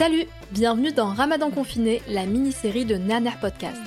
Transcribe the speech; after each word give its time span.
Salut, 0.00 0.24
bienvenue 0.50 0.92
dans 0.92 1.12
Ramadan 1.12 1.50
confiné, 1.50 2.00
la 2.08 2.24
mini-série 2.24 2.86
de 2.86 2.94
Naner 2.94 3.32
Podcast. 3.38 3.82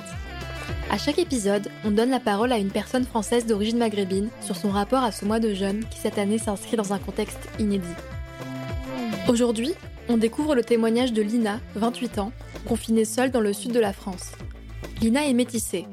À 0.91 0.99
chaque 0.99 1.17
épisode, 1.17 1.69
on 1.83 1.89
donne 1.89 2.11
la 2.11 2.19
parole 2.19 2.51
à 2.51 2.59
une 2.59 2.69
personne 2.69 3.03
française 3.03 3.47
d'origine 3.47 3.79
maghrébine 3.79 4.29
sur 4.39 4.55
son 4.55 4.69
rapport 4.69 5.01
à 5.01 5.11
ce 5.11 5.25
mois 5.25 5.39
de 5.39 5.55
jeûne 5.55 5.83
qui 5.89 5.97
cette 5.97 6.19
année 6.19 6.37
s'inscrit 6.37 6.77
dans 6.77 6.93
un 6.93 6.99
contexte 6.99 7.49
inédit. 7.57 7.95
Aujourd'hui, 9.27 9.73
on 10.07 10.17
découvre 10.17 10.53
le 10.53 10.63
témoignage 10.63 11.13
de 11.13 11.23
Lina, 11.23 11.59
28 11.73 12.19
ans, 12.19 12.31
confinée 12.67 13.05
seule 13.05 13.31
dans 13.31 13.41
le 13.41 13.51
sud 13.51 13.71
de 13.71 13.79
la 13.79 13.91
France. 13.91 14.33
Lina 15.01 15.25
est 15.25 15.33
métissée. 15.33 15.87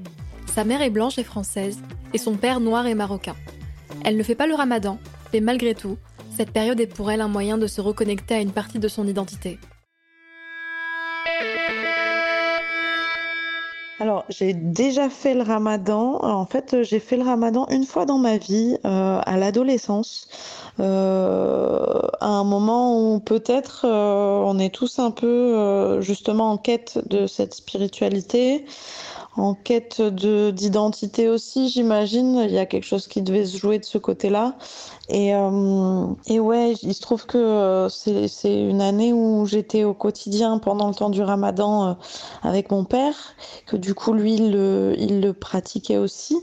Sa 0.54 0.64
mère 0.64 0.82
est 0.82 0.91
blanche 0.91 1.16
et 1.16 1.24
française, 1.24 1.78
et 2.12 2.18
son 2.18 2.36
père 2.36 2.60
noir 2.60 2.86
et 2.86 2.94
marocain. 2.94 3.36
Elle 4.04 4.18
ne 4.18 4.22
fait 4.22 4.34
pas 4.34 4.46
le 4.46 4.54
ramadan, 4.54 4.98
mais 5.32 5.41
malgré 5.41 5.74
tout, 5.74 5.96
cette 6.36 6.50
période 6.50 6.78
est 6.78 6.94
pour 6.94 7.10
elle 7.10 7.22
un 7.22 7.28
moyen 7.28 7.56
de 7.56 7.66
se 7.66 7.80
reconnecter 7.80 8.34
à 8.34 8.41
une 8.42 8.52
partie 8.52 8.80
de 8.80 8.88
son 8.88 9.08
identité. 9.08 9.58
Alors, 14.01 14.25
j'ai 14.31 14.55
déjà 14.55 15.11
fait 15.11 15.34
le 15.34 15.43
ramadan. 15.43 16.25
En 16.25 16.47
fait, 16.47 16.83
j'ai 16.84 17.01
fait 17.01 17.19
le 17.19 17.23
ramadan 17.23 17.67
une 17.69 17.84
fois 17.84 18.06
dans 18.06 18.17
ma 18.17 18.39
vie, 18.39 18.79
euh, 18.87 19.20
à 19.23 19.37
l'adolescence. 19.37 20.27
Euh, 20.81 22.01
à 22.21 22.28
un 22.28 22.45
moment 22.45 22.98
où 22.98 23.21
peut-être 23.21 23.84
euh, 23.84 24.43
on 24.47 24.59
est 24.59 24.75
tous 24.75 24.98
un 25.01 25.11
peu 25.11 26.01
justement 26.01 26.51
en 26.53 26.56
quête 26.56 26.98
de 27.10 27.27
cette 27.27 27.53
spiritualité, 27.53 28.65
en 29.37 29.53
quête 29.53 30.00
de 30.00 30.50
d'identité 30.50 31.28
aussi, 31.28 31.69
j'imagine. 31.69 32.37
Il 32.47 32.53
y 32.53 32.59
a 32.59 32.65
quelque 32.65 32.87
chose 32.87 33.06
qui 33.06 33.21
devait 33.21 33.44
se 33.44 33.59
jouer 33.59 33.78
de 33.78 33.84
ce 33.84 33.99
côté-là. 33.99 34.55
Et, 35.12 35.34
euh, 35.34 36.06
et 36.28 36.38
ouais, 36.38 36.75
il 36.82 36.94
se 36.94 37.00
trouve 37.00 37.26
que 37.26 37.37
euh, 37.37 37.88
c'est 37.88 38.69
une 38.69 38.81
année 38.81 39.12
où 39.12 39.44
j'étais 39.44 39.82
au 39.82 39.93
quotidien 39.93 40.59
pendant 40.59 40.87
le 40.87 40.94
temps 40.94 41.10
du 41.10 41.21
ramadan 41.21 41.88
euh, 41.88 41.94
avec 42.43 42.71
mon 42.71 42.84
père, 42.84 43.16
que 43.66 43.76
du 43.76 43.94
coup, 43.94 44.12
lui, 44.12 44.34
il 44.34 44.53
le, 44.53 45.32
pratiquait 45.32 45.97
aussi. 45.97 46.37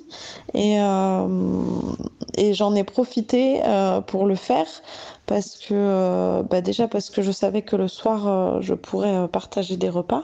Et, 0.53 0.77
j'en 2.53 2.75
ai 2.75 2.83
profité 2.83 3.61
pour 4.07 4.25
le 4.25 4.35
faire 4.35 4.67
parce 5.25 5.57
que 5.57 6.41
bah 6.43 6.61
déjà 6.61 6.87
parce 6.87 7.09
que 7.09 7.21
je 7.21 7.31
savais 7.31 7.61
que 7.61 7.75
le 7.75 7.87
soir 7.87 8.61
je 8.61 8.73
pourrais 8.73 9.27
partager 9.27 9.75
des 9.75 9.89
repas, 9.89 10.23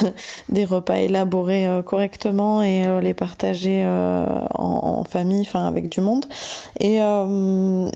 des 0.50 0.64
repas 0.64 0.96
élaborés 0.96 1.66
correctement 1.86 2.62
et 2.62 3.00
les 3.00 3.14
partager 3.14 3.84
en, 3.86 5.04
famille, 5.04 5.42
enfin 5.42 5.66
avec 5.66 5.88
du 5.88 6.00
monde. 6.00 6.26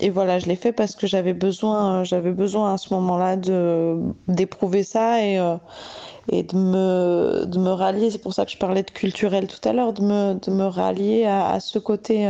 Et 0.00 0.10
voilà, 0.10 0.38
je 0.38 0.46
l'ai 0.46 0.56
fait 0.56 0.72
parce 0.72 0.94
que 0.96 1.06
j'avais 1.06 1.34
besoin, 1.34 2.04
j'avais 2.04 2.32
besoin 2.32 2.74
à 2.74 2.78
ce 2.78 2.92
moment-là 2.94 3.36
de 3.36 3.96
d'éprouver 4.28 4.82
ça 4.82 5.22
et 5.22 5.38
et 6.32 6.42
de 6.42 6.56
me, 6.56 7.44
de 7.46 7.58
me 7.58 7.70
rallier, 7.70 8.10
c'est 8.10 8.18
pour 8.18 8.34
ça 8.34 8.44
que 8.44 8.50
je 8.50 8.58
parlais 8.58 8.82
de 8.82 8.90
culturel 8.90 9.46
tout 9.46 9.68
à 9.68 9.72
l'heure, 9.72 9.92
de 9.92 10.02
me, 10.02 10.34
de 10.34 10.50
me 10.50 10.64
rallier 10.64 11.24
à, 11.24 11.50
à 11.50 11.60
ce 11.60 11.78
côté 11.78 12.28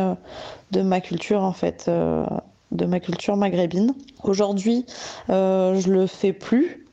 de 0.71 0.83
ma 0.83 1.01
culture 1.01 1.43
en 1.43 1.55
fait 1.55 1.91
de 2.73 2.87
ma 2.87 3.01
culture 3.01 3.37
maghrébine. 3.37 3.95
Aujourd'hui, 4.23 4.87
euh, 5.31 5.79
je 5.81 5.91
le 5.91 6.07
fais 6.07 6.33
plus. 6.33 6.87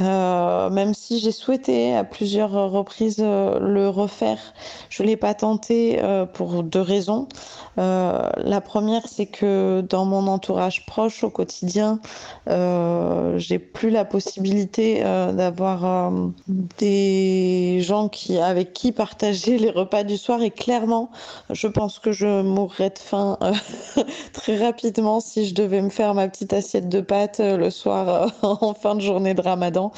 Euh, 0.00 0.70
même 0.70 0.94
si 0.94 1.18
j'ai 1.18 1.32
souhaité 1.32 1.94
à 1.94 2.04
plusieurs 2.04 2.52
reprises 2.70 3.20
euh, 3.20 3.58
le 3.60 3.88
refaire, 3.88 4.38
je 4.88 5.02
l'ai 5.02 5.16
pas 5.16 5.34
tenté 5.34 6.02
euh, 6.02 6.24
pour 6.24 6.62
deux 6.62 6.80
raisons. 6.80 7.28
La 7.76 8.60
première, 8.60 9.08
c'est 9.08 9.24
que 9.24 9.80
dans 9.80 10.04
mon 10.04 10.26
entourage 10.26 10.84
proche 10.84 11.24
au 11.24 11.30
quotidien, 11.30 11.98
j'ai 12.46 13.58
plus 13.58 13.88
la 13.88 14.04
possibilité 14.04 15.02
d'avoir 15.02 16.12
des 16.76 17.78
gens 17.80 18.10
qui 18.10 18.36
avec 18.36 18.74
qui 18.74 18.92
partager 18.92 19.56
les 19.56 19.70
repas 19.70 20.02
du 20.02 20.18
soir 20.18 20.42
et 20.42 20.50
clairement, 20.50 21.10
je 21.48 21.68
pense 21.68 21.98
que 21.98 22.12
je 22.12 22.42
mourrais 22.42 22.90
de 22.90 22.98
faim 22.98 23.38
très 24.34 24.58
rapidement 24.58 25.20
si 25.20 25.46
je 25.46 25.54
devais 25.54 25.80
me 25.80 25.90
faire 25.90 26.12
ma 26.12 26.28
petite 26.28 26.52
assiette 26.52 26.90
de 26.90 27.00
pâtes 27.00 27.40
le 27.40 27.70
soir 27.70 28.30
en 28.42 28.74
fin 28.74 28.94
de 28.94 29.00
journée 29.00 29.32
de 29.32 29.40
Ramadan. 29.40 29.89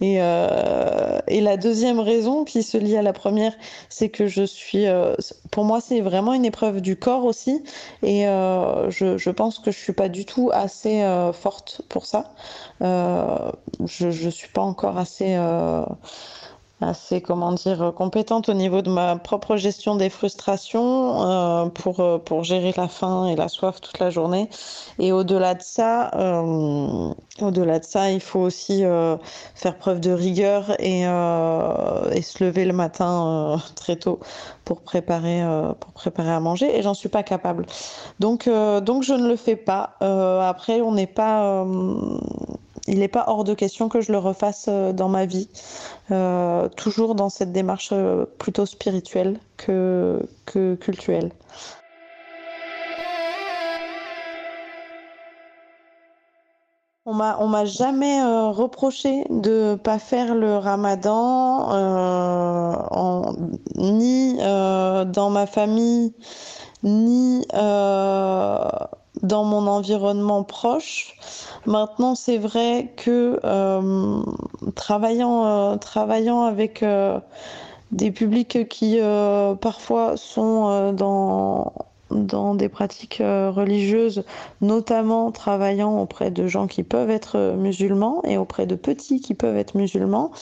Et, 0.00 0.16
euh, 0.20 1.18
et 1.26 1.40
la 1.40 1.56
deuxième 1.56 2.00
raison 2.00 2.44
qui 2.44 2.62
se 2.62 2.78
lie 2.78 2.96
à 2.96 3.02
la 3.02 3.12
première, 3.12 3.52
c'est 3.88 4.08
que 4.08 4.26
je 4.26 4.42
suis, 4.44 4.86
euh, 4.86 5.14
pour 5.50 5.64
moi, 5.64 5.80
c'est 5.80 6.00
vraiment 6.00 6.32
une 6.34 6.44
épreuve 6.44 6.80
du 6.80 6.96
corps 6.96 7.24
aussi. 7.24 7.62
Et 8.02 8.26
euh, 8.26 8.90
je, 8.90 9.30
pense 9.30 9.58
que 9.58 9.70
je 9.70 9.78
suis 9.78 9.92
pas 9.92 10.08
du 10.08 10.24
tout 10.24 10.50
assez 10.52 11.02
forte 11.32 11.82
pour 11.88 12.06
ça. 12.06 12.32
Je, 12.80 14.10
je 14.10 14.28
suis 14.28 14.48
pas 14.48 14.62
encore 14.62 14.98
assez 14.98 15.36
assez 16.80 17.20
comment 17.20 17.52
dire 17.52 17.92
compétente 17.94 18.48
au 18.48 18.54
niveau 18.54 18.82
de 18.82 18.90
ma 18.90 19.16
propre 19.16 19.56
gestion 19.56 19.96
des 19.96 20.08
frustrations 20.10 21.22
euh, 21.22 21.66
pour 21.66 22.00
euh, 22.00 22.18
pour 22.18 22.44
gérer 22.44 22.72
la 22.76 22.88
faim 22.88 23.26
et 23.26 23.36
la 23.36 23.48
soif 23.48 23.80
toute 23.80 23.98
la 23.98 24.10
journée. 24.10 24.48
Et 24.98 25.12
au-delà 25.12 25.54
de 25.54 25.62
ça 25.62 26.10
euh, 26.14 27.12
au-delà 27.40 27.78
de 27.78 27.84
ça 27.84 28.10
il 28.10 28.20
faut 28.20 28.40
aussi 28.40 28.84
euh, 28.84 29.16
faire 29.54 29.76
preuve 29.78 30.00
de 30.00 30.10
rigueur 30.10 30.70
et, 30.80 31.06
euh, 31.06 32.10
et 32.12 32.22
se 32.22 32.42
lever 32.44 32.64
le 32.64 32.72
matin 32.72 33.54
euh, 33.54 33.56
très 33.76 33.96
tôt 33.96 34.20
pour 34.64 34.82
préparer 34.82 35.42
pour 35.80 35.92
préparer 35.92 36.30
à 36.30 36.38
manger. 36.40 36.78
Et 36.78 36.82
j'en 36.82 36.94
suis 36.94 37.08
pas 37.08 37.22
capable. 37.24 37.66
Donc 38.20 38.48
donc 38.48 39.02
je 39.02 39.12
ne 39.14 39.26
le 39.28 39.36
fais 39.36 39.56
pas. 39.56 39.96
Après 40.00 40.80
on 40.80 40.92
n'est 40.92 41.08
pas 41.08 41.64
il 42.86 42.98
n'est 42.98 43.08
pas 43.08 43.24
hors 43.28 43.44
de 43.44 43.54
question 43.54 43.88
que 43.88 44.00
je 44.00 44.12
le 44.12 44.18
refasse 44.18 44.66
euh, 44.68 44.92
dans 44.92 45.08
ma 45.08 45.26
vie, 45.26 45.48
euh, 46.10 46.68
toujours 46.68 47.14
dans 47.14 47.28
cette 47.28 47.52
démarche 47.52 47.90
euh, 47.92 48.24
plutôt 48.38 48.66
spirituelle 48.66 49.38
que, 49.56 50.20
que 50.46 50.74
cultuelle. 50.74 51.30
On 57.06 57.14
m'a, 57.14 57.36
m'a 57.44 57.64
jamais 57.64 58.22
reproché 58.22 59.24
de 59.30 59.74
pas 59.74 59.98
faire 59.98 60.34
le 60.34 60.58
ramadan, 60.58 61.66
ni 63.76 64.36
dans 64.36 65.30
ma 65.30 65.46
famille, 65.46 66.14
ni 66.84 67.44
dans 69.22 69.44
mon 69.44 69.66
environnement 69.66 70.42
proche. 70.44 71.16
Maintenant, 71.66 72.14
c'est 72.14 72.38
vrai 72.38 72.92
que 72.96 73.38
euh, 73.44 74.22
travaillant, 74.74 75.46
euh, 75.46 75.76
travaillant 75.76 76.42
avec 76.42 76.82
euh, 76.82 77.18
des 77.92 78.10
publics 78.10 78.68
qui 78.68 79.00
parfois 79.60 80.16
sont 80.16 80.92
dans 80.92 81.72
dans 82.10 82.56
des 82.56 82.68
pratiques 82.68 83.20
religieuses, 83.20 84.24
notamment 84.60 85.30
travaillant 85.30 86.00
auprès 86.00 86.32
de 86.32 86.48
gens 86.48 86.66
qui 86.66 86.82
peuvent 86.82 87.10
être 87.10 87.54
musulmans 87.56 88.20
et 88.24 88.36
auprès 88.36 88.66
de 88.66 88.74
petits 88.74 89.20
qui 89.20 89.34
peuvent 89.34 89.56
être 89.56 89.76
musulmans, 89.76 90.32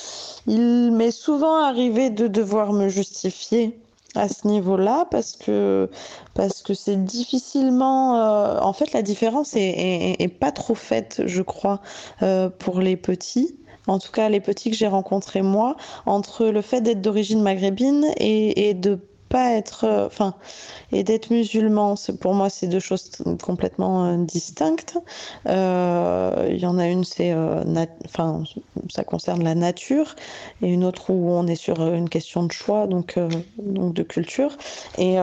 il 0.47 0.93
m'est 0.93 1.11
souvent 1.11 1.57
arrivé 1.57 2.09
de 2.09 2.27
devoir 2.27 2.73
me 2.73 2.89
justifier 2.89 3.79
ce 4.27 4.49
niveau-là 4.49 5.07
parce 5.11 5.37
que 5.37 5.89
parce 6.35 6.63
que 6.63 6.75
c'est 6.75 7.05
difficilement 7.05 8.17
euh, 8.17 8.59
en 8.61 8.73
fait 8.73 8.93
la 8.93 9.03
différence 9.03 9.53
est, 9.55 10.39
pas 10.41 10.51
trop 10.51 10.75
faite 10.75 11.23
je 11.27 11.43
crois 11.43 11.81
euh, 12.23 12.49
pour 12.49 12.81
les 12.81 12.97
petits. 12.97 13.57
En 13.87 13.99
tout 13.99 14.11
cas 14.11 14.29
les 14.29 14.41
petits 14.41 14.71
que 14.71 14.77
j'ai 14.77 14.89
rencontrés 14.89 15.43
moi 15.43 15.77
entre 16.07 16.47
le 16.47 16.63
fait 16.63 16.81
d'être 16.81 17.01
d'origine 17.01 17.43
maghrébine 17.43 18.07
et 18.19 18.75
de 18.75 18.99
pas 19.29 19.53
être, 19.53 19.85
euh, 19.85 20.07
enfin, 20.07 20.35
et 20.93 21.05
d'être 21.05 21.31
musulman, 21.31 21.95
pour 22.21 22.35
moi, 22.35 22.51
c'est 22.51 22.67
deux 22.67 22.81
choses 22.81 23.11
complètement 23.43 24.07
euh, 24.07 24.17
distinctes. 24.17 24.99
Euh, 25.47 26.49
il 26.51 26.59
y 26.59 26.67
en 26.67 26.79
a 26.79 26.87
une, 26.87 27.05
c'est, 27.05 27.35
enfin, 28.05 28.43
ça 28.91 29.05
concerne 29.05 29.45
la 29.45 29.55
nature, 29.55 30.15
et 30.63 30.69
une 30.69 30.85
autre 30.85 31.11
où 31.11 31.31
on 31.31 31.47
est 31.47 31.57
sur 31.57 31.81
une 31.93 32.09
question 32.09 32.45
de 32.45 32.53
choix, 32.53 32.87
donc, 32.87 33.19
donc 33.59 33.95
de 33.95 34.03
culture. 34.03 34.57
Et 34.97 35.19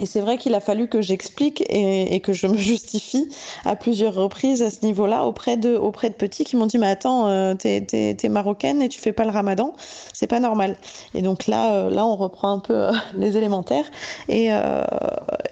et 0.00 0.06
c'est 0.06 0.20
vrai 0.20 0.38
qu'il 0.38 0.54
a 0.54 0.60
fallu 0.60 0.88
que 0.88 1.00
j'explique 1.00 1.64
et, 1.68 2.20
que 2.20 2.32
je 2.32 2.46
me 2.46 2.56
justifie 2.58 3.28
à 3.64 3.76
plusieurs 3.76 4.14
reprises 4.14 4.62
à 4.62 4.70
ce 4.70 4.84
niveau-là 4.84 5.24
auprès 5.24 5.56
de, 5.56 5.76
auprès 5.76 6.10
de 6.10 6.14
petits 6.14 6.44
qui 6.44 6.56
m'ont 6.56 6.66
dit 6.66 6.78
Mais 6.78 6.88
attends, 6.88 7.28
euh, 7.28 7.54
t'es, 7.54 7.86
es, 7.92 8.28
marocaine 8.28 8.82
et 8.82 8.88
tu 8.88 9.00
fais 9.00 9.12
pas 9.12 9.24
le 9.24 9.30
ramadan, 9.30 9.74
c'est 10.12 10.26
pas 10.26 10.40
normal. 10.40 10.76
Et 11.14 11.22
donc 11.22 11.46
là, 11.46 11.74
euh, 11.74 11.90
là 11.90 12.04
on 12.06 12.16
reprend 12.16 12.52
un 12.52 12.58
peu 12.58 12.74
euh, 12.74 12.92
les 13.16 13.36
élémentaires 13.36 13.86
et, 14.28 14.50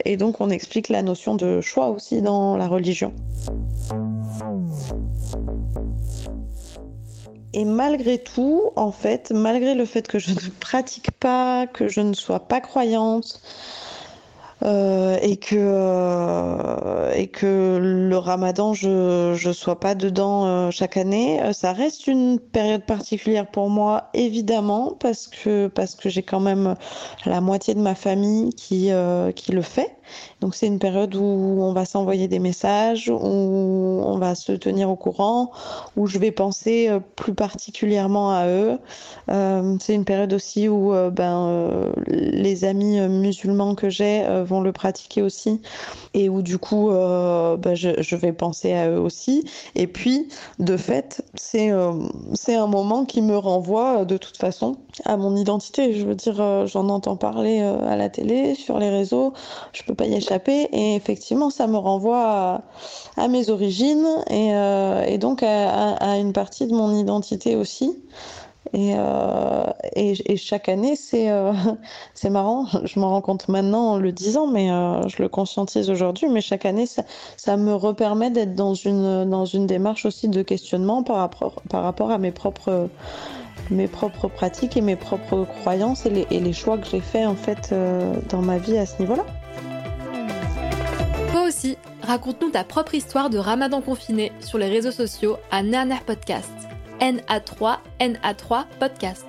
et 0.05 0.17
donc 0.17 0.41
on 0.41 0.51
explique 0.51 0.89
la 0.89 1.03
notion 1.03 1.35
de 1.35 1.61
choix 1.61 1.89
aussi 1.89 2.23
dans 2.23 2.57
la 2.57 2.67
religion. 2.67 3.13
Et 7.55 7.65
malgré 7.65 8.19
tout, 8.19 8.71
en 8.77 8.93
fait, 8.93 9.31
malgré 9.31 9.75
le 9.75 9.85
fait 9.85 10.09
que 10.09 10.19
je 10.19 10.31
ne 10.31 10.51
pratique 10.59 11.11
pas, 11.11 11.67
que 11.67 11.87
je 11.87 12.01
ne 12.01 12.15
sois 12.15 12.41
pas 12.41 12.61
croyante, 12.61 13.43
euh, 14.65 15.19
et 15.23 15.37
que 15.39 15.57
euh, 15.59 17.13
et 17.15 17.27
que 17.27 17.79
le 17.81 18.17
Ramadan 18.17 18.75
je 18.75 19.35
je 19.35 19.51
sois 19.51 19.81
pas 19.81 19.95
dedans 19.95 20.47
euh, 20.47 20.71
chaque 20.71 20.97
année. 20.97 21.41
Ça 21.53 21.73
reste 21.73 22.07
une 22.07 22.39
période 22.39 22.85
particulière 22.85 23.47
pour 23.47 23.71
moi 23.71 24.11
évidemment 24.15 24.97
parce 25.01 25.27
que 25.27 25.67
parce 25.67 25.95
que 25.97 26.09
j'ai 26.09 26.23
quand 26.23 26.41
même 26.41 26.77
la 27.27 27.41
moitié 27.41 27.75
de 27.75 27.81
ma 27.81 27.95
famille 27.95 28.51
qui 28.55 28.91
qui 29.35 29.53
le 29.53 29.63
fait 29.63 29.97
donc 30.41 30.55
c'est 30.55 30.67
une 30.67 30.79
période 30.79 31.15
où 31.15 31.23
on 31.61 31.73
va 31.73 31.85
s'envoyer 31.85 32.29
des 32.29 32.39
messages, 32.39 33.09
où 33.09 33.15
on 33.15 34.19
va 34.19 34.35
se 34.35 34.53
tenir 34.53 34.91
au 34.91 34.97
courant, 34.97 35.53
où 35.97 36.07
je 36.07 36.19
vais 36.19 36.31
penser 36.31 36.89
euh, 36.89 37.01
plus 37.17 37.35
particulièrement 37.35 38.33
à 38.33 38.49
eux. 38.49 38.79
Euh, 39.31 39.77
c'est 39.81 39.95
une 39.95 40.05
période 40.05 40.33
aussi 40.33 40.69
où 40.69 40.93
euh, 40.93 41.11
ben, 41.11 41.93
les 42.09 42.65
amis 42.65 43.01
musulmans 43.09 43.75
que 43.75 43.89
j'ai 43.89 44.25
vont 44.45 44.61
le 44.61 44.73
pratiquer 44.73 45.23
aussi 45.23 45.61
et 46.15 46.29
où 46.29 46.43
du 46.43 46.59
coup 46.59 46.91
ben, 46.91 47.75
je, 47.75 48.17
vais 48.17 48.33
penser 48.33 48.73
à 48.73 48.89
eux 48.91 48.99
aussi. 48.99 49.45
Et 49.75 49.87
puis 49.87 50.29
de 50.59 50.77
fait, 50.77 51.25
c'est 51.35 51.71
un 51.71 52.67
moment 52.67 53.05
qui 53.05 53.23
me 53.23 53.37
renvoie 53.37 54.05
de 54.05 54.17
toute 54.17 54.37
façon 54.37 54.77
à 55.05 55.17
mon 55.17 55.37
identité. 55.37 55.95
Je 55.95 56.07
veux 56.07 56.15
dire, 56.15 56.67
j'en 56.67 56.89
entends 56.89 57.17
parler 57.17 57.61
à 57.61 57.97
la 57.97 58.09
télé, 58.09 58.55
sur 58.55 58.79
les 58.79 58.91
réseaux. 58.91 59.33
Pas 59.95 60.07
y 60.07 60.15
échapper. 60.15 60.69
Et 60.73 60.95
effectivement, 60.95 61.51
ça 61.51 61.67
me 61.67 61.77
renvoie 61.77 62.63
à, 63.17 63.29
mes 63.29 63.51
origines 63.51 64.07
et, 64.31 64.55
euh, 64.55 65.17
donc 65.19 65.43
à, 65.43 66.19
une 66.19 66.33
partie 66.33 66.67
de 66.67 66.75
mon 66.75 66.97
identité 66.97 67.57
aussi. 67.57 67.99
Et, 68.75 68.95
euh, 68.97 69.65
chaque 70.37 70.69
année, 70.69 70.97
c'est 70.97 71.31
euh, 71.31 71.53
c'est 72.15 72.31
marrant, 72.31 72.67
je 72.85 72.99
m'en 72.99 73.11
rends 73.11 73.21
compte 73.21 73.49
maintenant 73.49 73.93
en 73.93 73.97
le 73.99 74.13
disant, 74.13 74.47
mais 74.47 74.69
je 74.69 75.23
le 75.23 75.29
conscientise 75.29 75.91
aujourd'hui, 75.91 76.29
mais 76.29 76.41
chaque 76.41 76.65
année, 76.65 76.87
ça, 76.87 77.03
ça 77.37 77.57
me 77.57 77.75
repermet 77.75 78.31
d'être 78.31 78.55
dans 78.55 78.75
une, 78.75 79.67
démarche 79.67 80.07
aussi 80.07 80.29
de 80.29 80.43
questionnement 80.43 81.03
par 81.03 81.19
rapport, 81.19 82.11
à 82.11 82.19
mes 82.19 82.31
propres 82.31 82.89
pratiques 84.29 84.77
et 84.77 84.81
mes 84.81 84.97
propres 84.97 85.47
croyances 85.61 86.07
et 86.07 86.41
les 86.41 86.53
choix 86.53 86.79
que 86.79 86.87
j'ai 86.87 87.01
faits 87.01 87.27
en 87.27 87.37
fait 87.37 87.75
dans 88.31 88.43
ma 88.43 88.59
vie 88.59 88.79
à 88.79 88.87
ce 88.87 88.99
niveau-là. 89.01 89.25
Raconte-nous 92.03 92.51
ta 92.51 92.65
propre 92.65 92.97
histoire 92.97 93.31
de 93.31 93.39
ramadan 93.39 93.81
confiné 93.81 94.33
sur 94.41 94.59
les 94.59 94.69
réseaux 94.69 94.91
sociaux 94.91 95.37
à 95.53 95.63
Naner 95.63 96.01
Podcast. 96.05 96.51
NA3, 97.01 97.79
NA3 98.01 98.65
Podcast. 98.81 99.25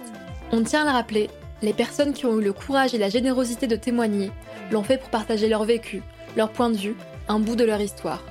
On 0.52 0.64
tient 0.64 0.82
à 0.82 0.86
le 0.86 0.92
rappeler, 0.92 1.30
les 1.62 1.74
personnes 1.74 2.14
qui 2.14 2.26
ont 2.26 2.40
eu 2.40 2.44
le 2.44 2.52
courage 2.52 2.96
et 2.96 2.98
la 2.98 3.10
générosité 3.10 3.68
de 3.68 3.76
témoigner 3.76 4.32
l'ont 4.72 4.84
fait 4.84 4.98
pour 4.98 5.10
partager 5.10 5.48
leur 5.48 5.66
vécu, 5.66 6.02
leur 6.36 6.52
point 6.52 6.72
de 6.72 6.78
vue, 6.78 6.96
un 7.28 7.40
bout 7.40 7.56
de 7.56 7.64
leur 7.64 7.80
histoire. 7.80 8.24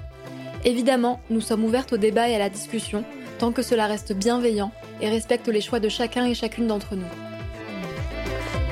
Évidemment, 0.65 1.21
nous 1.31 1.41
sommes 1.41 1.65
ouvertes 1.65 1.93
au 1.93 1.97
débat 1.97 2.29
et 2.29 2.35
à 2.35 2.39
la 2.39 2.51
discussion, 2.51 3.05
tant 3.39 3.53
que 3.53 3.63
cela 3.63 3.87
reste 3.87 4.13
bienveillant 4.13 4.73
et 5.01 5.09
respecte 5.09 5.49
les 5.49 5.61
choix 5.61 5.81
de 5.81 5.89
chacun 5.89 6.27
et 6.27 6.35
chacune 6.35 6.67
d'entre 6.67 6.97
nous. 6.97 7.07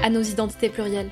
À 0.03 0.11
nos 0.11 0.23
identités 0.23 0.69
plurielles. 0.69 1.11